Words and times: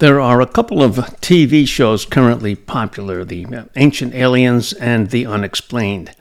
There 0.00 0.18
are 0.18 0.40
a 0.40 0.46
couple 0.46 0.82
of 0.82 0.94
TV 1.20 1.68
shows 1.68 2.06
currently 2.06 2.54
popular 2.54 3.22
The 3.22 3.68
Ancient 3.76 4.14
Aliens 4.14 4.72
and 4.72 5.10
The 5.10 5.26
Unexplained. 5.26 6.16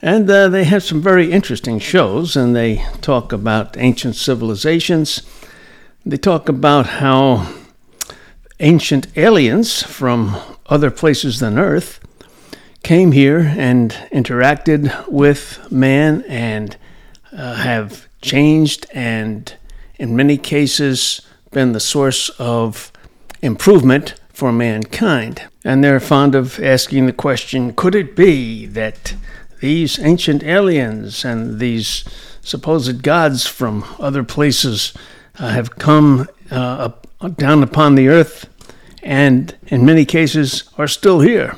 And 0.00 0.30
uh, 0.30 0.48
they 0.48 0.62
have 0.62 0.84
some 0.84 1.02
very 1.02 1.32
interesting 1.32 1.80
shows, 1.80 2.36
and 2.36 2.54
they 2.54 2.84
talk 3.00 3.32
about 3.32 3.76
ancient 3.76 4.14
civilizations. 4.14 5.22
They 6.06 6.16
talk 6.16 6.48
about 6.48 6.86
how 6.86 7.52
ancient 8.60 9.08
aliens 9.18 9.82
from 9.82 10.36
other 10.66 10.92
places 10.92 11.40
than 11.40 11.58
Earth 11.58 11.98
came 12.84 13.10
here 13.10 13.40
and 13.40 13.90
interacted 14.12 15.08
with 15.08 15.58
man 15.72 16.22
and 16.28 16.76
uh, 17.32 17.54
have 17.54 18.06
changed 18.20 18.86
and, 18.92 19.56
in 19.98 20.14
many 20.14 20.38
cases, 20.38 21.22
been 21.50 21.72
the 21.72 21.80
source 21.80 22.28
of 22.38 22.91
improvement 23.42 24.14
for 24.32 24.52
mankind. 24.52 25.42
And 25.64 25.84
they're 25.84 26.00
fond 26.00 26.34
of 26.34 26.58
asking 26.60 27.06
the 27.06 27.12
question 27.12 27.74
could 27.74 27.94
it 27.94 28.16
be 28.16 28.66
that 28.66 29.14
these 29.60 29.98
ancient 29.98 30.42
aliens 30.42 31.24
and 31.24 31.60
these 31.60 32.04
supposed 32.40 33.02
gods 33.02 33.46
from 33.46 33.84
other 33.98 34.24
places 34.24 34.92
uh, 35.38 35.50
have 35.50 35.76
come 35.76 36.28
uh, 36.50 36.54
up, 36.54 37.06
down 37.36 37.62
upon 37.62 37.94
the 37.94 38.08
earth 38.08 38.48
and 39.02 39.56
in 39.66 39.84
many 39.84 40.04
cases 40.04 40.64
are 40.78 40.88
still 40.88 41.20
here? 41.20 41.56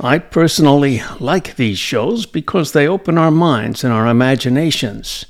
I 0.00 0.18
personally 0.18 1.02
like 1.20 1.56
these 1.56 1.78
shows 1.78 2.26
because 2.26 2.72
they 2.72 2.88
open 2.88 3.18
our 3.18 3.30
minds 3.30 3.84
and 3.84 3.92
our 3.92 4.06
imaginations 4.08 5.26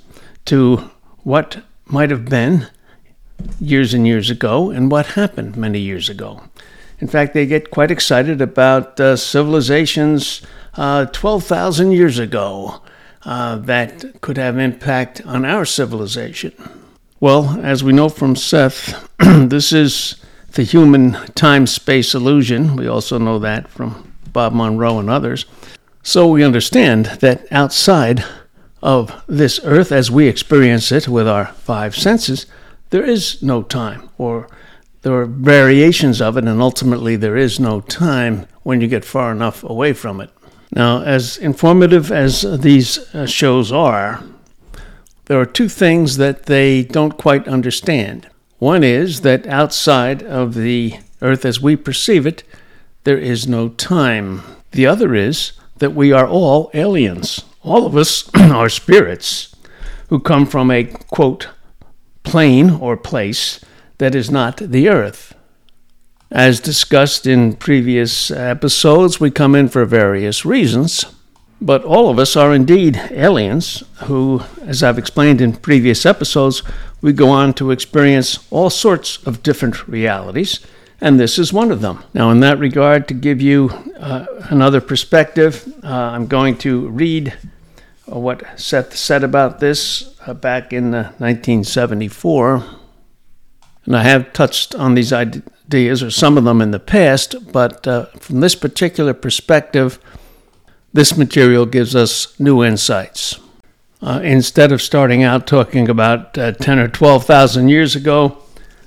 to 0.46 0.90
what 1.24 1.62
might 1.86 2.10
have 2.10 2.24
been 2.24 2.68
years 3.60 3.94
and 3.94 4.06
years 4.06 4.30
ago 4.30 4.70
and 4.70 4.90
what 4.90 5.06
happened 5.06 5.56
many 5.56 5.78
years 5.78 6.08
ago. 6.08 6.42
In 6.98 7.08
fact, 7.08 7.34
they 7.34 7.46
get 7.46 7.70
quite 7.70 7.90
excited 7.90 8.40
about 8.40 8.98
uh, 9.00 9.16
civilizations 9.16 10.42
uh, 10.74 11.06
12,000 11.06 11.92
years 11.92 12.18
ago 12.18 12.80
uh, 13.24 13.56
that 13.56 14.20
could 14.20 14.36
have 14.36 14.58
impact 14.58 15.20
on 15.26 15.44
our 15.44 15.64
civilization. 15.64 16.52
Well, 17.20 17.60
as 17.62 17.84
we 17.84 17.92
know 17.92 18.08
from 18.08 18.36
Seth, 18.36 19.08
this 19.18 19.72
is 19.72 20.16
the 20.52 20.62
human 20.64 21.12
time 21.34 21.66
space 21.66 22.14
illusion. 22.14 22.76
We 22.76 22.86
also 22.86 23.18
know 23.18 23.38
that 23.38 23.68
from 23.68 24.12
Bob 24.32 24.52
Monroe 24.52 24.98
and 24.98 25.10
others. 25.10 25.46
So 26.02 26.28
we 26.28 26.42
understand 26.42 27.06
that 27.20 27.46
outside 27.52 28.24
of 28.82 29.22
this 29.28 29.60
earth 29.64 29.92
as 29.92 30.10
we 30.10 30.26
experience 30.26 30.90
it 30.90 31.06
with 31.06 31.28
our 31.28 31.46
five 31.46 31.94
senses, 31.96 32.46
there 32.92 33.04
is 33.04 33.42
no 33.42 33.62
time, 33.62 34.10
or 34.18 34.48
there 35.00 35.14
are 35.14 35.24
variations 35.24 36.20
of 36.20 36.36
it, 36.36 36.44
and 36.44 36.60
ultimately 36.60 37.16
there 37.16 37.38
is 37.38 37.58
no 37.58 37.80
time 37.80 38.46
when 38.64 38.82
you 38.82 38.86
get 38.86 39.02
far 39.02 39.32
enough 39.32 39.64
away 39.64 39.94
from 39.94 40.20
it. 40.20 40.28
Now, 40.70 41.02
as 41.02 41.38
informative 41.38 42.12
as 42.12 42.42
these 42.60 42.98
uh, 43.14 43.24
shows 43.24 43.72
are, 43.72 44.22
there 45.24 45.40
are 45.40 45.46
two 45.46 45.70
things 45.70 46.18
that 46.18 46.44
they 46.44 46.82
don't 46.82 47.16
quite 47.16 47.48
understand. 47.48 48.28
One 48.58 48.84
is 48.84 49.22
that 49.22 49.46
outside 49.46 50.22
of 50.22 50.52
the 50.52 50.98
earth 51.22 51.46
as 51.46 51.62
we 51.62 51.76
perceive 51.76 52.26
it, 52.26 52.44
there 53.04 53.18
is 53.18 53.48
no 53.48 53.70
time. 53.70 54.42
The 54.72 54.86
other 54.86 55.14
is 55.14 55.52
that 55.78 55.94
we 55.94 56.12
are 56.12 56.28
all 56.28 56.70
aliens. 56.74 57.42
All 57.62 57.86
of 57.86 57.96
us 57.96 58.28
are 58.34 58.68
spirits 58.68 59.56
who 60.10 60.20
come 60.20 60.44
from 60.44 60.70
a, 60.70 60.84
quote, 60.84 61.48
plane 62.22 62.70
or 62.70 62.96
place 62.96 63.60
that 63.98 64.14
is 64.14 64.30
not 64.30 64.56
the 64.56 64.88
earth. 64.88 65.34
As 66.30 66.60
discussed 66.60 67.26
in 67.26 67.56
previous 67.56 68.30
episodes, 68.30 69.20
we 69.20 69.30
come 69.30 69.54
in 69.54 69.68
for 69.68 69.84
various 69.84 70.46
reasons, 70.46 71.04
but 71.60 71.84
all 71.84 72.08
of 72.08 72.18
us 72.18 72.36
are 72.36 72.54
indeed 72.54 72.96
aliens 73.10 73.84
who, 74.04 74.40
as 74.62 74.82
I've 74.82 74.98
explained 74.98 75.40
in 75.40 75.52
previous 75.52 76.06
episodes, 76.06 76.62
we 77.02 77.12
go 77.12 77.28
on 77.28 77.52
to 77.54 77.70
experience 77.70 78.38
all 78.50 78.70
sorts 78.70 79.18
of 79.26 79.42
different 79.42 79.86
realities, 79.86 80.60
and 81.02 81.20
this 81.20 81.38
is 81.38 81.52
one 81.52 81.70
of 81.70 81.82
them. 81.82 82.02
Now, 82.14 82.30
in 82.30 82.40
that 82.40 82.58
regard, 82.58 83.08
to 83.08 83.14
give 83.14 83.42
you 83.42 83.70
uh, 83.98 84.24
another 84.48 84.80
perspective, 84.80 85.70
uh, 85.84 85.88
I'm 85.88 86.26
going 86.26 86.56
to 86.58 86.88
read 86.88 87.36
what 88.06 88.58
Seth 88.58 88.96
said 88.96 89.22
about 89.22 89.60
this 89.60 90.11
uh, 90.26 90.34
back 90.34 90.72
in 90.72 90.92
1974. 90.92 92.56
Uh, 92.56 92.62
and 93.84 93.96
I 93.96 94.02
have 94.04 94.32
touched 94.32 94.74
on 94.74 94.94
these 94.94 95.12
ideas, 95.12 96.02
or 96.02 96.10
some 96.10 96.38
of 96.38 96.44
them 96.44 96.60
in 96.60 96.70
the 96.70 96.78
past, 96.78 97.52
but 97.52 97.86
uh, 97.86 98.06
from 98.20 98.40
this 98.40 98.54
particular 98.54 99.14
perspective, 99.14 99.98
this 100.92 101.16
material 101.16 101.66
gives 101.66 101.96
us 101.96 102.38
new 102.38 102.62
insights. 102.62 103.40
Uh, 104.00 104.20
instead 104.22 104.72
of 104.72 104.82
starting 104.82 105.22
out 105.22 105.46
talking 105.46 105.88
about 105.88 106.36
uh, 106.36 106.52
10 106.52 106.78
or 106.78 106.88
12,000 106.88 107.68
years 107.68 107.96
ago, 107.96 108.38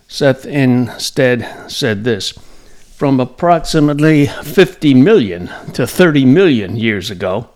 Seth 0.08 0.46
instead 0.46 1.70
said 1.70 2.04
this 2.04 2.32
From 2.96 3.20
approximately 3.20 4.28
50 4.28 4.94
million 4.94 5.50
to 5.74 5.88
30 5.88 6.26
million 6.26 6.78
years 6.78 7.10
ago, 7.10 7.50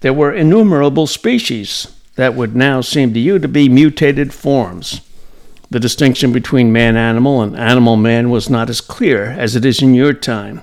there 0.00 0.14
were 0.14 0.32
innumerable 0.32 1.06
species 1.06 1.88
that 2.20 2.34
would 2.34 2.54
now 2.54 2.82
seem 2.82 3.14
to 3.14 3.18
you 3.18 3.38
to 3.38 3.48
be 3.48 3.66
mutated 3.66 4.34
forms. 4.34 5.00
The 5.70 5.80
distinction 5.80 6.32
between 6.32 6.70
man 6.70 6.94
animal 6.94 7.40
and 7.40 7.56
animal 7.56 7.96
man 7.96 8.28
was 8.28 8.50
not 8.50 8.68
as 8.68 8.82
clear 8.82 9.24
as 9.24 9.56
it 9.56 9.64
is 9.64 9.80
in 9.80 9.94
your 9.94 10.12
time. 10.12 10.60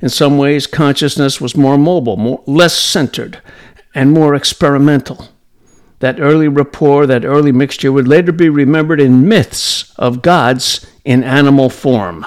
In 0.00 0.08
some 0.08 0.38
ways, 0.38 0.66
consciousness 0.66 1.38
was 1.38 1.54
more 1.54 1.76
mobile, 1.76 2.16
more, 2.16 2.42
less 2.46 2.74
centered, 2.74 3.42
and 3.94 4.10
more 4.10 4.34
experimental. 4.34 5.28
That 5.98 6.18
early 6.18 6.48
rapport, 6.48 7.06
that 7.06 7.26
early 7.26 7.52
mixture 7.52 7.92
would 7.92 8.08
later 8.08 8.32
be 8.32 8.48
remembered 8.48 8.98
in 8.98 9.28
myths 9.28 9.92
of 9.96 10.22
gods 10.22 10.86
in 11.04 11.22
animal 11.22 11.68
form. 11.68 12.24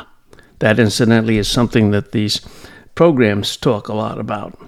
That, 0.59 0.78
incidentally, 0.78 1.40
is 1.40 1.47
something 1.47 1.90
that 1.90 2.12
these 2.12 2.40
programs 2.94 3.58
talk 3.58 3.88
a 3.88 3.96
lot 3.96 4.19
about. 4.19 4.59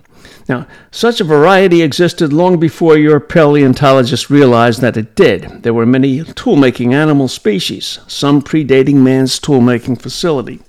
Now, 0.48 0.68
such 0.92 1.22
a 1.22 1.26
variety 1.26 1.82
existed 1.82 2.34
long 2.34 2.60
before 2.60 2.98
your 2.98 3.20
paleontologists 3.20 4.30
realized 4.30 4.82
that 4.82 4.98
it 4.98 5.16
did. 5.16 5.64
There 5.64 5.74
were 5.74 5.86
many 5.86 6.24
tool 6.24 6.56
making 6.56 6.94
animal 6.94 7.28
species, 7.28 8.00
some 8.08 8.42
predating 8.42 8.96
man's 8.96 9.40
tool 9.40 9.62
making 9.62 9.98
facility. 9.98 10.62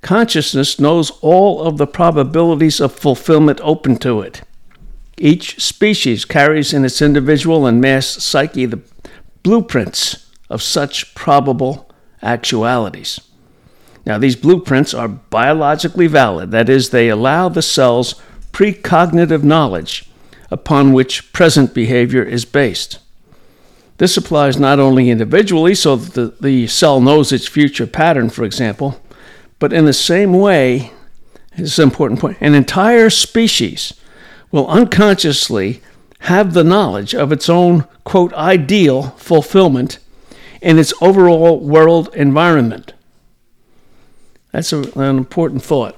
Consciousness 0.00 0.80
knows 0.80 1.10
all 1.20 1.62
of 1.62 1.76
the 1.76 1.86
probabilities 1.86 2.80
of 2.80 2.92
fulfillment 2.92 3.60
open 3.62 3.96
to 3.98 4.20
it. 4.20 4.42
Each 5.16 5.60
species 5.60 6.24
carries 6.24 6.72
in 6.72 6.84
its 6.84 7.02
individual 7.02 7.66
and 7.66 7.80
mass 7.80 8.06
psyche 8.06 8.66
the 8.66 8.80
blueprints 9.42 10.30
of 10.48 10.62
such 10.62 11.14
probable 11.14 11.90
actualities. 12.22 13.20
Now, 14.06 14.18
these 14.18 14.36
blueprints 14.36 14.94
are 14.94 15.08
biologically 15.08 16.06
valid, 16.06 16.50
that 16.52 16.68
is, 16.68 16.90
they 16.90 17.08
allow 17.08 17.48
the 17.48 17.62
cells 17.62 18.14
precognitive 18.58 19.44
knowledge 19.44 20.10
upon 20.50 20.92
which 20.92 21.32
present 21.32 21.72
behavior 21.72 22.24
is 22.24 22.44
based. 22.44 22.98
This 23.98 24.16
applies 24.16 24.58
not 24.58 24.80
only 24.80 25.10
individually, 25.10 25.76
so 25.76 25.94
that 25.94 26.14
the, 26.14 26.34
the 26.40 26.66
cell 26.66 27.00
knows 27.00 27.30
its 27.30 27.46
future 27.46 27.86
pattern, 27.86 28.30
for 28.30 28.42
example, 28.42 29.00
but 29.60 29.72
in 29.72 29.84
the 29.84 29.92
same 29.92 30.32
way, 30.32 30.92
this 31.56 31.72
is 31.74 31.78
an 31.78 31.84
important 31.84 32.18
point, 32.18 32.36
an 32.40 32.54
entire 32.54 33.10
species 33.10 33.94
will 34.50 34.66
unconsciously 34.66 35.80
have 36.20 36.52
the 36.52 36.64
knowledge 36.64 37.14
of 37.14 37.30
its 37.30 37.48
own, 37.48 37.86
quote, 38.02 38.32
ideal 38.34 39.10
fulfillment 39.18 40.00
in 40.60 40.80
its 40.80 40.92
overall 41.00 41.60
world 41.60 42.12
environment. 42.12 42.92
That's 44.50 44.72
a, 44.72 44.80
an 44.98 45.16
important 45.16 45.62
thought. 45.62 45.96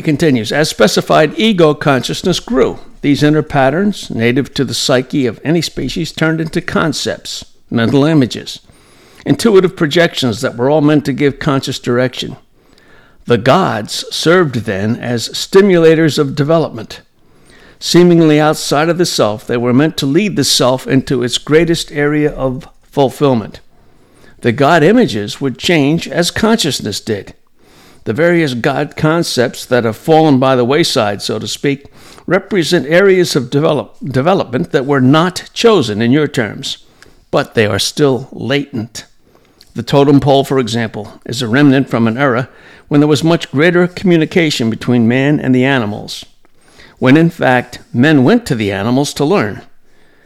He 0.00 0.02
continues, 0.02 0.50
as 0.50 0.70
specified, 0.70 1.38
ego 1.38 1.74
consciousness 1.74 2.40
grew. 2.40 2.78
These 3.02 3.22
inner 3.22 3.42
patterns, 3.42 4.08
native 4.08 4.54
to 4.54 4.64
the 4.64 4.72
psyche 4.72 5.26
of 5.26 5.38
any 5.44 5.60
species, 5.60 6.10
turned 6.10 6.40
into 6.40 6.62
concepts, 6.62 7.44
mental 7.68 8.06
images, 8.06 8.60
intuitive 9.26 9.76
projections 9.76 10.40
that 10.40 10.56
were 10.56 10.70
all 10.70 10.80
meant 10.80 11.04
to 11.04 11.12
give 11.12 11.38
conscious 11.38 11.78
direction. 11.78 12.38
The 13.26 13.36
gods 13.36 14.06
served 14.10 14.64
then 14.64 14.96
as 14.96 15.28
stimulators 15.28 16.18
of 16.18 16.34
development. 16.34 17.02
Seemingly 17.78 18.40
outside 18.40 18.88
of 18.88 18.96
the 18.96 19.04
self, 19.04 19.46
they 19.46 19.58
were 19.58 19.74
meant 19.74 19.98
to 19.98 20.06
lead 20.06 20.36
the 20.36 20.44
self 20.44 20.86
into 20.86 21.22
its 21.22 21.36
greatest 21.36 21.92
area 21.92 22.32
of 22.32 22.66
fulfillment. 22.80 23.60
The 24.38 24.52
God 24.52 24.82
images 24.82 25.42
would 25.42 25.58
change 25.58 26.08
as 26.08 26.30
consciousness 26.30 27.02
did. 27.02 27.34
The 28.10 28.14
various 28.14 28.54
God 28.54 28.96
concepts 28.96 29.64
that 29.66 29.84
have 29.84 29.96
fallen 29.96 30.40
by 30.40 30.56
the 30.56 30.64
wayside, 30.64 31.22
so 31.22 31.38
to 31.38 31.46
speak, 31.46 31.86
represent 32.26 32.88
areas 32.88 33.36
of 33.36 33.50
develop, 33.50 33.98
development 34.02 34.72
that 34.72 34.84
were 34.84 35.00
not 35.00 35.48
chosen 35.54 36.02
in 36.02 36.10
your 36.10 36.26
terms, 36.26 36.84
but 37.30 37.54
they 37.54 37.66
are 37.66 37.78
still 37.78 38.28
latent. 38.32 39.06
The 39.74 39.84
totem 39.84 40.18
pole, 40.18 40.42
for 40.42 40.58
example, 40.58 41.20
is 41.24 41.40
a 41.40 41.46
remnant 41.46 41.88
from 41.88 42.08
an 42.08 42.18
era 42.18 42.48
when 42.88 43.00
there 43.00 43.06
was 43.06 43.22
much 43.22 43.52
greater 43.52 43.86
communication 43.86 44.70
between 44.70 45.06
man 45.06 45.38
and 45.38 45.54
the 45.54 45.64
animals, 45.64 46.24
when 46.98 47.16
in 47.16 47.30
fact 47.30 47.78
men 47.94 48.24
went 48.24 48.44
to 48.46 48.56
the 48.56 48.72
animals 48.72 49.14
to 49.14 49.24
learn, 49.24 49.62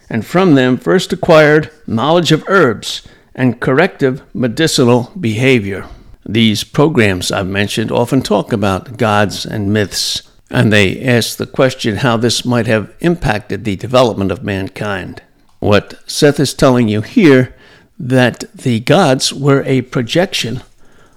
and 0.09 0.25
from 0.25 0.55
them 0.55 0.79
first 0.79 1.13
acquired 1.13 1.71
knowledge 1.87 2.33
of 2.33 2.49
herbs 2.49 3.07
and 3.35 3.61
corrective 3.61 4.23
medicinal 4.33 5.13
behavior. 5.21 5.87
These 6.27 6.65
programs 6.65 7.31
I've 7.31 7.47
mentioned 7.47 7.93
often 7.93 8.23
talk 8.23 8.53
about 8.53 8.97
gods 8.97 9.45
and 9.45 9.73
myths, 9.73 10.23
and 10.51 10.73
they 10.73 11.03
ask 11.05 11.37
the 11.37 11.47
question 11.47 11.97
how 11.97 12.17
this 12.17 12.45
might 12.45 12.67
have 12.67 12.95
impacted 13.01 13.65
the 13.65 13.77
development 13.77 14.33
of 14.33 14.43
mankind. 14.43 15.23
What 15.61 15.95
Seth 16.07 16.41
is 16.41 16.55
telling 16.55 16.89
you 16.89 17.03
here 17.03 17.55
that 17.99 18.45
the 18.55 18.81
gods 18.81 19.33
were 19.33 19.63
a 19.65 19.83
projection 19.83 20.63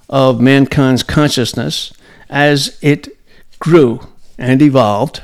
of 0.08 0.40
mankind's 0.40 1.02
consciousness 1.02 1.92
as 2.28 2.78
it 2.82 3.08
grew 3.58 4.00
and 4.38 4.60
evolved, 4.62 5.22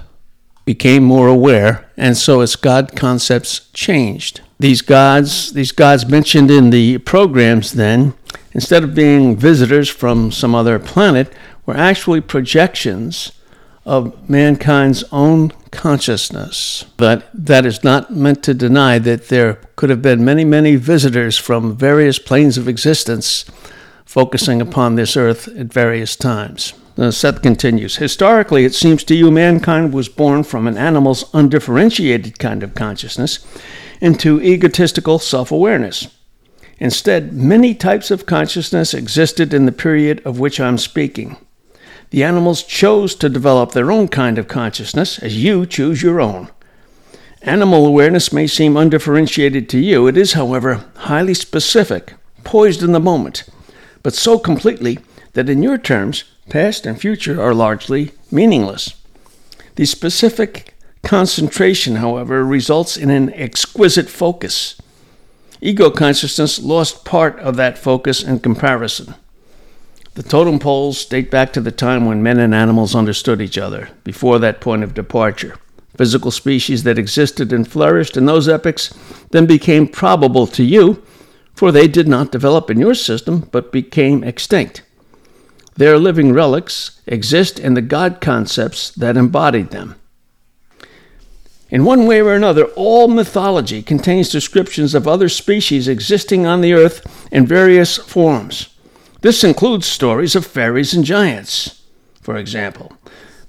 became 0.65 1.05
more 1.05 1.29
aware, 1.29 1.91
and 1.97 2.17
so 2.17 2.41
its 2.41 2.57
God 2.57 2.97
concepts 2.97 3.71
changed. 3.73 4.41
These 4.59 4.83
gods, 4.83 5.53
these 5.53 5.73
gods 5.73 6.07
mentioned 6.07 6.51
in 6.51 6.71
the 6.71 6.99
programs 6.99 7.73
then, 7.73 8.15
instead 8.55 8.83
of 8.85 8.95
being 8.95 9.37
visitors 9.37 9.89
from 9.91 10.33
some 10.33 10.55
other 10.55 10.79
planet, 10.79 11.33
were 11.67 11.77
actually 11.77 12.21
projections 12.21 13.33
of 13.85 14.29
mankind's 14.31 15.05
own 15.13 15.51
consciousness. 15.71 16.87
But 16.97 17.29
that 17.35 17.67
is 17.67 17.85
not 17.85 18.15
meant 18.15 18.43
to 18.45 18.55
deny 18.55 18.99
that 19.01 19.29
there 19.29 19.55
could 19.77 19.91
have 19.91 20.01
been 20.01 20.25
many, 20.25 20.45
many 20.45 20.77
visitors 20.77 21.37
from 21.37 21.77
various 21.77 22.19
planes 22.19 22.57
of 22.57 22.69
existence 22.69 23.45
focusing 24.05 24.61
upon 24.61 24.95
this 24.95 25.17
earth 25.17 25.49
at 25.49 25.67
various 25.67 26.17
times. 26.17 26.73
Uh, 26.97 27.11
Seth 27.11 27.43
continues 27.43 27.97
Historically, 27.97 28.65
it 28.65 28.75
seems 28.75 29.03
to 29.05 29.17
you 29.17 29.31
mankind 29.31 29.93
was 29.93 30.09
born 30.09 30.45
from 30.45 30.67
an 30.67 30.79
animal's 30.79 31.29
undifferentiated 31.35 32.39
kind 32.39 32.63
of 32.63 32.75
consciousness 32.75 33.45
into 34.01 34.41
egotistical 34.41 35.19
self 35.19 35.51
awareness. 35.51 36.09
Instead, 36.79 37.33
many 37.33 37.75
types 37.75 38.11
of 38.11 38.27
consciousness 38.27 38.95
existed 38.95 39.55
in 39.55 39.67
the 39.67 39.73
period 39.73 40.21
of 40.25 40.39
which 40.39 40.59
I'm 40.59 40.79
speaking. 40.79 41.37
The 42.11 42.25
animals 42.25 42.63
chose 42.63 43.15
to 43.17 43.29
develop 43.29 43.73
their 43.73 43.91
own 43.91 44.09
kind 44.09 44.39
of 44.39 44.49
consciousness 44.49 45.19
as 45.19 45.43
you 45.43 45.67
choose 45.67 46.03
your 46.03 46.21
own. 46.21 46.49
Animal 47.43 47.87
awareness 47.87 48.33
may 48.33 48.47
seem 48.47 48.77
undifferentiated 48.77 49.69
to 49.69 49.79
you. 49.79 50.07
It 50.07 50.17
is, 50.17 50.33
however, 50.33 50.85
highly 50.97 51.35
specific, 51.35 52.15
poised 52.43 52.83
in 52.83 52.93
the 52.93 53.01
moment, 53.01 53.45
but 54.03 54.15
so 54.15 54.39
completely 54.39 54.99
that 55.35 55.49
in 55.49 55.63
your 55.63 55.77
terms, 55.77 56.25
past 56.49 56.87
and 56.87 57.01
future 57.01 57.41
are 57.43 57.55
largely 57.55 58.13
meaningless. 58.31 58.95
The 59.77 59.85
specific 59.85 60.75
concentration, 61.03 61.97
however, 61.97 62.45
results 62.45 62.97
in 62.97 63.11
an 63.11 63.33
exquisite 63.35 64.09
focus 64.09 64.81
Ego 65.65 65.91
consciousness 65.91 66.61
lost 66.61 67.07
part 67.07 67.39
of 67.39 67.57
that 67.57 67.79
focus 67.79 68.23
and 68.23 68.43
comparison. 68.43 69.15
The 70.13 70.23
totem 70.23 70.59
poles 70.59 71.07
date 71.07 71.31
back 71.31 71.55
to 71.55 71.61
the 71.63 71.73
time 71.73 72.05
when 72.05 72.23
men 72.23 72.39
and 72.39 72.55
animals 72.55 72.95
understood 72.95 73.41
each 73.41 73.57
other, 73.57 73.89
before 74.05 74.39
that 74.39 74.61
point 74.61 74.83
of 74.83 74.93
departure. 74.93 75.57
Physical 75.97 76.31
species 76.31 76.83
that 76.83 76.99
existed 76.99 77.51
and 77.51 77.67
flourished 77.67 78.15
in 78.15 78.27
those 78.27 78.47
epochs 78.47 78.93
then 79.31 79.47
became 79.47 79.89
probable 79.89 80.47
to 80.49 80.63
you, 80.63 81.03
for 81.55 81.73
they 81.73 81.89
did 81.89 82.09
not 82.09 82.31
develop 82.31 82.69
in 82.69 82.79
your 82.79 82.95
system 82.95 83.49
but 83.51 83.73
became 83.73 84.23
extinct. 84.23 84.83
Their 85.77 85.99
living 85.99 86.35
relics 86.35 87.01
exist 87.07 87.59
in 87.59 87.73
the 87.73 87.81
God 87.81 88.21
concepts 88.21 88.91
that 88.91 89.17
embodied 89.17 89.71
them. 89.71 89.95
In 91.75 91.85
one 91.85 92.07
way 92.07 92.21
or 92.21 92.33
another, 92.33 92.67
all 92.77 93.09
mythology 93.09 93.83
contains 93.83 94.29
descriptions 94.29 94.95
of 94.95 95.09
other 95.09 95.29
species 95.29 95.89
existing 95.89 96.47
on 96.47 96.61
the 96.61 96.73
earth 96.73 97.05
in 97.33 97.49
various 97.49 97.97
forms. 97.97 98.69
This 99.23 99.43
includes 99.43 99.85
stories 99.85 100.37
of 100.37 100.47
fairies 100.47 100.95
and 100.95 101.05
giants, 101.05 101.83
for 102.23 102.37
example. 102.37 102.97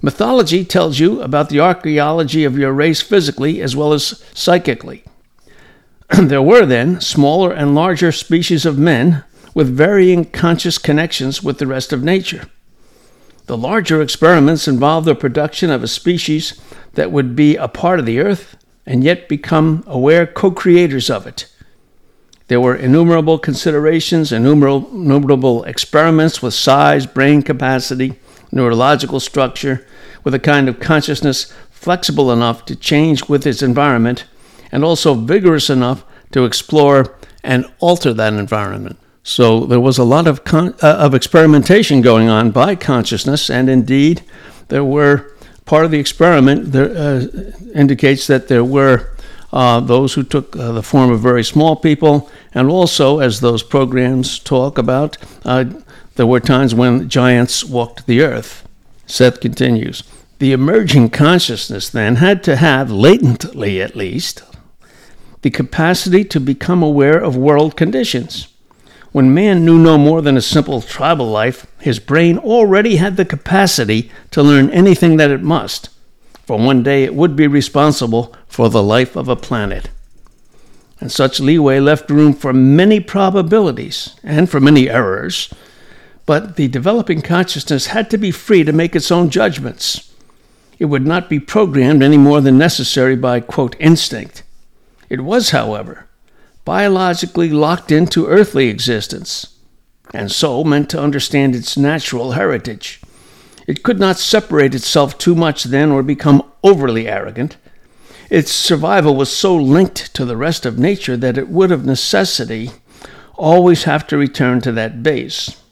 Mythology 0.02 0.64
tells 0.64 0.98
you 0.98 1.22
about 1.22 1.50
the 1.50 1.60
archaeology 1.60 2.42
of 2.42 2.58
your 2.58 2.72
race 2.72 3.00
physically 3.00 3.62
as 3.62 3.76
well 3.76 3.92
as 3.92 4.24
psychically. 4.34 5.04
there 6.20 6.42
were 6.42 6.66
then 6.66 7.00
smaller 7.00 7.52
and 7.52 7.76
larger 7.76 8.10
species 8.10 8.66
of 8.66 8.76
men 8.76 9.22
with 9.54 9.68
varying 9.68 10.24
conscious 10.24 10.78
connections 10.78 11.44
with 11.44 11.58
the 11.58 11.66
rest 11.68 11.92
of 11.92 12.02
nature. 12.02 12.50
The 13.46 13.56
larger 13.56 14.02
experiments 14.02 14.66
involved 14.66 15.06
the 15.06 15.14
production 15.14 15.70
of 15.70 15.84
a 15.84 15.88
species 15.88 16.60
that 16.96 17.12
would 17.12 17.36
be 17.36 17.56
a 17.56 17.68
part 17.68 18.00
of 18.00 18.06
the 18.06 18.18
earth 18.20 18.56
and 18.84 19.04
yet 19.04 19.28
become 19.28 19.84
aware 19.86 20.26
co 20.26 20.50
creators 20.50 21.08
of 21.08 21.26
it. 21.26 21.50
There 22.48 22.60
were 22.60 22.76
innumerable 22.76 23.38
considerations, 23.38 24.30
innumerable 24.30 25.64
experiments 25.64 26.42
with 26.42 26.54
size, 26.54 27.06
brain 27.06 27.42
capacity, 27.42 28.14
neurological 28.52 29.18
structure, 29.18 29.86
with 30.22 30.34
a 30.34 30.38
kind 30.38 30.68
of 30.68 30.78
consciousness 30.78 31.52
flexible 31.70 32.32
enough 32.32 32.64
to 32.66 32.76
change 32.76 33.28
with 33.28 33.46
its 33.46 33.62
environment, 33.62 34.24
and 34.70 34.84
also 34.84 35.14
vigorous 35.14 35.70
enough 35.70 36.04
to 36.32 36.44
explore 36.44 37.16
and 37.42 37.66
alter 37.80 38.12
that 38.12 38.32
environment. 38.32 38.98
So 39.22 39.66
there 39.66 39.80
was 39.80 39.98
a 39.98 40.04
lot 40.04 40.28
of, 40.28 40.44
con- 40.44 40.74
uh, 40.82 40.96
of 40.98 41.14
experimentation 41.14 42.00
going 42.00 42.28
on 42.28 42.52
by 42.52 42.76
consciousness, 42.76 43.50
and 43.50 43.68
indeed, 43.68 44.22
there 44.68 44.84
were 44.84 45.35
part 45.66 45.84
of 45.84 45.90
the 45.90 45.98
experiment 45.98 46.72
there, 46.72 46.90
uh, 46.96 47.26
indicates 47.74 48.26
that 48.28 48.48
there 48.48 48.64
were 48.64 49.10
uh, 49.52 49.80
those 49.80 50.14
who 50.14 50.22
took 50.22 50.56
uh, 50.56 50.72
the 50.72 50.82
form 50.82 51.10
of 51.10 51.20
very 51.20 51.44
small 51.44 51.76
people, 51.76 52.30
and 52.54 52.68
also, 52.70 53.18
as 53.18 53.40
those 53.40 53.62
programs 53.62 54.38
talk 54.38 54.78
about, 54.78 55.18
uh, 55.44 55.64
there 56.14 56.26
were 56.26 56.40
times 56.40 56.74
when 56.74 57.08
giants 57.08 57.64
walked 57.64 58.06
the 58.06 58.22
earth. 58.22 58.66
Seth 59.06 59.40
continues. 59.40 60.02
The 60.38 60.52
emerging 60.52 61.10
consciousness 61.10 61.88
then 61.88 62.16
had 62.16 62.42
to 62.44 62.56
have, 62.56 62.90
latently 62.90 63.80
at 63.80 63.96
least, 63.96 64.42
the 65.42 65.50
capacity 65.50 66.24
to 66.24 66.40
become 66.40 66.82
aware 66.82 67.18
of 67.18 67.36
world 67.36 67.76
conditions. 67.76 68.48
When 69.16 69.32
man 69.32 69.64
knew 69.64 69.78
no 69.78 69.96
more 69.96 70.20
than 70.20 70.36
a 70.36 70.42
simple 70.42 70.82
tribal 70.82 71.30
life, 71.30 71.66
his 71.80 71.98
brain 71.98 72.36
already 72.36 72.96
had 72.96 73.16
the 73.16 73.24
capacity 73.24 74.10
to 74.30 74.42
learn 74.42 74.68
anything 74.68 75.16
that 75.16 75.30
it 75.30 75.40
must, 75.40 75.88
for 76.44 76.58
one 76.58 76.82
day 76.82 77.02
it 77.02 77.14
would 77.14 77.34
be 77.34 77.46
responsible 77.46 78.36
for 78.46 78.68
the 78.68 78.82
life 78.82 79.16
of 79.16 79.26
a 79.30 79.34
planet. 79.34 79.88
And 81.00 81.10
such 81.10 81.40
leeway 81.40 81.80
left 81.80 82.10
room 82.10 82.34
for 82.34 82.52
many 82.52 83.00
probabilities 83.00 84.14
and 84.22 84.50
for 84.50 84.60
many 84.60 84.90
errors, 84.90 85.50
but 86.26 86.56
the 86.56 86.68
developing 86.68 87.22
consciousness 87.22 87.86
had 87.86 88.10
to 88.10 88.18
be 88.18 88.30
free 88.30 88.64
to 88.64 88.72
make 88.74 88.94
its 88.94 89.10
own 89.10 89.30
judgments. 89.30 90.12
It 90.78 90.92
would 90.92 91.06
not 91.06 91.30
be 91.30 91.40
programmed 91.40 92.02
any 92.02 92.18
more 92.18 92.42
than 92.42 92.58
necessary 92.58 93.16
by, 93.16 93.40
quote, 93.40 93.76
instinct. 93.80 94.42
It 95.08 95.22
was, 95.22 95.52
however, 95.52 96.05
biologically 96.66 97.48
locked 97.48 97.90
into 97.90 98.26
earthly 98.26 98.68
existence, 98.68 99.56
and 100.12 100.30
so 100.30 100.62
meant 100.64 100.90
to 100.90 101.00
understand 101.00 101.54
its 101.54 101.78
natural 101.78 102.32
heritage. 102.32 103.00
It 103.66 103.82
could 103.82 103.98
not 103.98 104.18
separate 104.18 104.74
itself 104.74 105.16
too 105.16 105.34
much 105.34 105.64
then 105.64 105.90
or 105.90 106.02
become 106.02 106.42
overly 106.62 107.08
arrogant. 107.08 107.56
Its 108.28 108.50
survival 108.50 109.14
was 109.16 109.34
so 109.34 109.56
linked 109.56 110.12
to 110.14 110.24
the 110.24 110.36
rest 110.36 110.66
of 110.66 110.78
nature 110.78 111.16
that 111.16 111.38
it 111.38 111.48
would 111.48 111.70
of 111.70 111.86
necessity 111.86 112.72
always 113.36 113.84
have 113.84 114.06
to 114.08 114.18
return 114.18 114.60
to 114.60 114.72
that 114.72 115.04
base. 115.04 115.62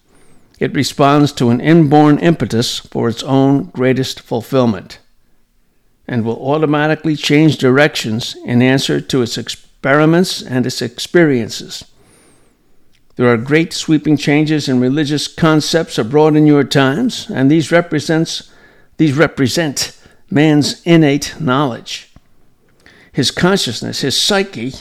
It 0.60 0.74
responds 0.74 1.32
to 1.32 1.50
an 1.50 1.60
inborn 1.60 2.18
impetus 2.20 2.78
for 2.78 3.08
its 3.08 3.24
own 3.24 3.64
greatest 3.70 4.20
fulfillment 4.20 5.00
and 6.06 6.24
will 6.24 6.36
automatically 6.36 7.16
change 7.16 7.58
directions 7.58 8.36
in 8.44 8.62
answer 8.62 9.00
to 9.00 9.22
its 9.22 9.36
experiments 9.84 10.40
and 10.40 10.64
its 10.64 10.80
experiences. 10.80 11.84
There 13.16 13.30
are 13.30 13.36
great 13.36 13.74
sweeping 13.74 14.16
changes 14.16 14.66
in 14.66 14.80
religious 14.80 15.28
concepts 15.28 15.98
abroad 15.98 16.36
in 16.36 16.46
your 16.46 16.64
times, 16.64 17.28
and 17.28 17.50
these 17.50 17.70
represents 17.70 18.50
these 18.96 19.12
represent 19.12 20.00
man's 20.30 20.80
innate 20.86 21.34
knowledge. 21.38 22.10
His 23.12 23.30
consciousness, 23.30 24.00
his 24.00 24.16
psyche, 24.16 24.72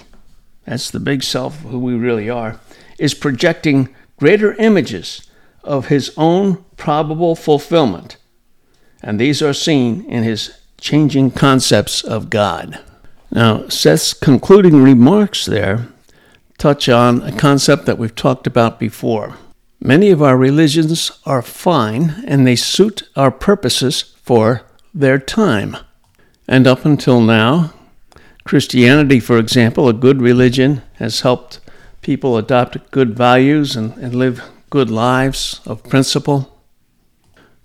that's 0.66 0.90
the 0.90 1.02
big 1.02 1.22
self 1.22 1.60
who 1.64 1.80
we 1.80 1.96
really 1.96 2.30
are, 2.30 2.62
is 2.98 3.14
projecting 3.14 3.94
greater 4.18 4.54
images 4.54 5.30
of 5.66 5.88
his 5.88 6.14
own 6.16 6.64
probable 6.78 7.36
fulfillment. 7.36 8.16
And 9.02 9.20
these 9.20 9.42
are 9.42 9.54
seen 9.54 10.06
in 10.06 10.24
his 10.24 10.62
changing 10.80 11.32
concepts 11.32 12.06
of 12.06 12.30
God. 12.30 12.80
Now, 13.34 13.68
Seth's 13.68 14.14
concluding 14.14 14.84
remarks 14.84 15.48
there 15.48 15.88
touch 16.60 16.88
on 16.88 17.24
a 17.24 17.32
concept 17.32 17.88
that 17.88 17.98
we've 17.98 18.14
talked 18.14 18.46
about 18.46 18.80
before. 18.80 19.38
Many 19.82 20.12
of 20.12 20.22
our 20.22 20.38
religions 20.38 21.12
are 21.26 21.42
fine 21.42 22.24
and 22.28 22.46
they 22.46 22.56
suit 22.56 23.10
our 23.16 23.32
purposes 23.32 24.14
for 24.22 24.62
their 24.94 25.18
time. 25.18 25.76
And 26.48 26.68
up 26.68 26.86
until 26.86 27.22
now, 27.22 27.74
Christianity, 28.44 29.20
for 29.20 29.40
example, 29.40 29.90
a 29.90 29.94
good 29.94 30.22
religion, 30.22 30.84
has 30.98 31.22
helped 31.22 31.60
people 32.02 32.38
adopt 32.38 32.92
good 32.92 33.18
values 33.18 33.76
and, 33.76 33.98
and 33.98 34.14
live 34.14 34.44
good 34.70 34.92
lives 34.92 35.60
of 35.66 35.84
principle. 35.84 36.62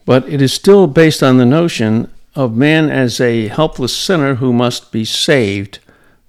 But 0.06 0.26
it 0.30 0.40
is 0.40 0.54
still 0.54 0.87
based 0.87 1.22
on 1.22 1.37
the 1.37 1.44
notion 1.44 2.10
of 2.38 2.57
man 2.57 2.88
as 2.88 3.21
a 3.21 3.49
helpless 3.49 3.95
sinner 3.95 4.37
who 4.37 4.52
must 4.52 4.92
be 4.92 5.04
saved 5.04 5.80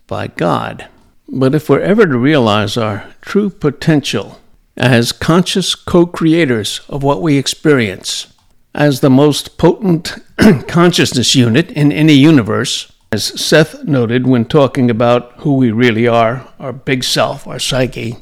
by 0.08 0.25
God. 0.25 0.88
But 1.28 1.54
if 1.54 1.70
we're 1.70 1.82
ever 1.82 2.08
to 2.08 2.18
realize 2.18 2.78
our 2.78 3.13
true 3.22 3.51
potential 3.51 4.42
as 4.75 5.12
conscious 5.12 5.75
co 5.75 6.08
creators 6.08 6.82
of 6.89 7.04
what 7.04 7.22
we 7.22 7.38
experience, 7.38 8.34
as 8.74 9.01
the 9.01 9.10
most 9.12 9.60
potent 9.60 10.16
consciousness 10.68 11.36
unit 11.36 11.70
in 11.74 11.92
any 11.92 12.13
universe, 12.13 12.92
as 13.12 13.39
Seth 13.39 13.84
noted 13.84 14.25
when 14.25 14.46
talking 14.46 14.89
about 14.89 15.34
who 15.42 15.58
we 15.58 15.70
really 15.70 16.08
are, 16.08 16.48
our 16.60 16.74
big 16.74 17.04
self, 17.04 17.46
our 17.46 17.60
psyche, 17.60 18.18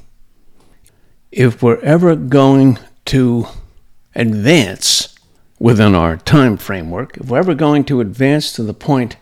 if 1.32 1.63
we're 1.63 1.79
ever 1.79 2.17
going 2.17 2.79
to 3.06 3.48
advance 4.13 5.16
within 5.59 5.95
our 5.95 6.17
time 6.17 6.57
framework, 6.57 7.17
if 7.17 7.27
we're 7.27 7.39
ever 7.39 7.55
going 7.55 7.83
to 7.85 8.01
advance 8.01 8.51
to 8.53 8.63
the 8.63 8.73
point 8.73 9.17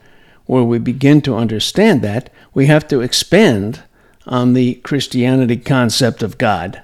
where 0.46 0.64
we 0.64 0.78
begin 0.78 1.22
to 1.22 1.36
understand 1.36 2.02
that, 2.02 2.30
we 2.54 2.68
have 2.68 2.88
to 2.88 3.02
expand 3.02 3.84
on 4.28 4.54
the 4.54 4.76
Christianity 4.76 5.58
concept 5.58 6.24
of 6.24 6.38
God 6.38 6.82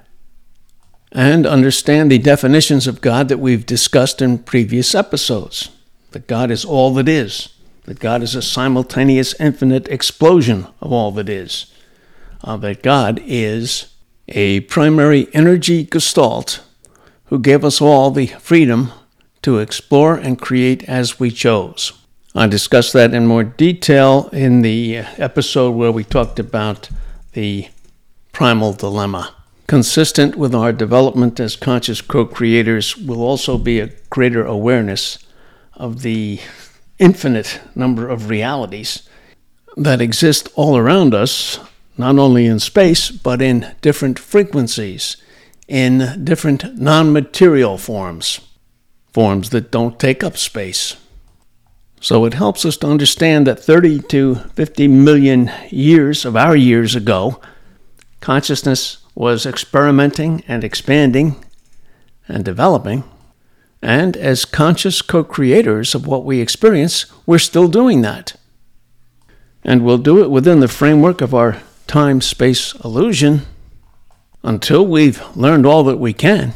and 1.10 1.46
understand 1.46 2.10
the 2.10 2.18
definitions 2.18 2.86
of 2.86 3.00
God 3.00 3.28
that 3.28 3.38
we've 3.38 3.66
discussed 3.66 4.22
in 4.22 4.38
previous 4.38 4.94
episodes. 4.94 5.68
That 6.12 6.26
God 6.26 6.50
is 6.50 6.64
all 6.64 6.94
that 6.94 7.08
is, 7.08 7.50
that 7.84 8.00
God 8.00 8.22
is 8.22 8.34
a 8.34 8.42
simultaneous 8.42 9.38
infinite 9.40 9.88
explosion 9.88 10.66
of 10.80 10.92
all 10.92 11.10
that 11.12 11.28
is, 11.28 11.72
uh, 12.42 12.56
that 12.58 12.82
God 12.82 13.20
is 13.24 13.94
a 14.28 14.60
primary 14.60 15.28
energy 15.34 15.84
gestalt 15.84 16.62
who 17.26 17.38
gave 17.38 17.64
us 17.64 17.80
all 17.80 18.10
the 18.10 18.26
freedom 18.26 18.92
to 19.42 19.58
explore 19.58 20.16
and 20.16 20.40
create 20.40 20.82
as 20.84 21.20
we 21.20 21.30
chose. 21.30 21.92
I 22.34 22.46
discussed 22.46 22.94
that 22.94 23.12
in 23.12 23.26
more 23.26 23.44
detail 23.44 24.30
in 24.32 24.62
the 24.62 24.98
episode 25.18 25.72
where 25.72 25.92
we 25.92 26.04
talked 26.04 26.38
about 26.38 26.88
the 27.32 27.68
primal 28.32 28.72
dilemma. 28.72 29.34
Consistent 29.66 30.36
with 30.36 30.54
our 30.54 30.72
development 30.72 31.38
as 31.38 31.56
conscious 31.56 32.00
co 32.00 32.24
creators 32.24 32.96
will 32.96 33.22
also 33.22 33.58
be 33.58 33.80
a 33.80 33.90
greater 34.10 34.44
awareness 34.44 35.18
of 35.74 36.02
the 36.02 36.40
infinite 36.98 37.60
number 37.74 38.08
of 38.08 38.30
realities 38.30 39.08
that 39.76 40.00
exist 40.00 40.48
all 40.54 40.76
around 40.76 41.14
us, 41.14 41.58
not 41.98 42.18
only 42.18 42.46
in 42.46 42.58
space, 42.58 43.10
but 43.10 43.42
in 43.42 43.74
different 43.80 44.18
frequencies, 44.18 45.16
in 45.68 46.24
different 46.24 46.78
non 46.78 47.12
material 47.12 47.78
forms, 47.78 48.40
forms 49.12 49.50
that 49.50 49.70
don't 49.70 49.98
take 49.98 50.24
up 50.24 50.36
space. 50.36 50.96
So 52.00 52.24
it 52.24 52.34
helps 52.34 52.64
us 52.64 52.76
to 52.78 52.88
understand 52.88 53.46
that 53.46 53.60
30 53.60 54.00
to 54.08 54.34
50 54.34 54.88
million 54.88 55.50
years 55.70 56.24
of 56.24 56.36
our 56.36 56.56
years 56.56 56.94
ago, 56.94 57.40
consciousness 58.20 58.98
was 59.14 59.46
experimenting 59.46 60.42
and 60.48 60.64
expanding 60.64 61.36
and 62.26 62.44
developing 62.44 63.04
and 63.82 64.16
as 64.16 64.44
conscious 64.44 65.02
co 65.02 65.24
creators 65.24 65.94
of 65.94 66.06
what 66.06 66.24
we 66.24 66.40
experience, 66.40 67.06
we're 67.26 67.40
still 67.40 67.66
doing 67.66 68.02
that. 68.02 68.34
And 69.64 69.84
we'll 69.84 69.98
do 69.98 70.22
it 70.22 70.30
within 70.30 70.60
the 70.60 70.68
framework 70.68 71.20
of 71.20 71.34
our 71.34 71.60
time 71.88 72.20
space 72.20 72.74
illusion 72.84 73.42
until 74.44 74.86
we've 74.86 75.24
learned 75.36 75.66
all 75.66 75.82
that 75.84 75.98
we 75.98 76.12
can. 76.12 76.52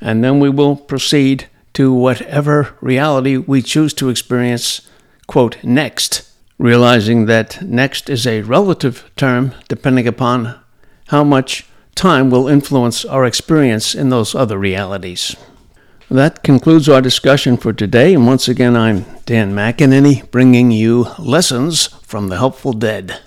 And 0.00 0.24
then 0.24 0.40
we 0.40 0.48
will 0.48 0.76
proceed 0.76 1.48
to 1.74 1.92
whatever 1.92 2.76
reality 2.80 3.36
we 3.36 3.62
choose 3.62 3.92
to 3.94 4.08
experience, 4.08 4.88
quote, 5.26 5.62
next, 5.62 6.30
realizing 6.58 7.26
that 7.26 7.62
next 7.62 8.08
is 8.08 8.26
a 8.26 8.42
relative 8.42 9.10
term 9.16 9.54
depending 9.68 10.08
upon 10.08 10.58
how 11.08 11.22
much 11.22 11.66
time 11.94 12.30
will 12.30 12.48
influence 12.48 13.04
our 13.04 13.24
experience 13.24 13.94
in 13.94 14.08
those 14.08 14.34
other 14.34 14.58
realities. 14.58 15.36
That 16.10 16.42
concludes 16.42 16.88
our 16.88 17.00
discussion 17.00 17.56
for 17.56 17.72
today, 17.72 18.14
and 18.14 18.26
once 18.26 18.46
again, 18.46 18.76
I'm 18.76 19.04
Dan 19.26 19.54
McEnany, 19.54 20.30
bringing 20.30 20.70
you 20.70 21.06
Lessons 21.18 21.86
from 22.02 22.28
the 22.28 22.36
Helpful 22.36 22.72
Dead. 22.72 23.20